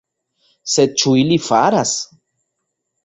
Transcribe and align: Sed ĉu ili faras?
Sed 0.75 0.95
ĉu 1.03 1.13
ili 1.25 1.39
faras? 1.49 1.93